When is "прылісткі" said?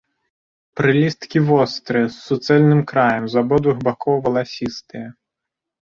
0.79-1.41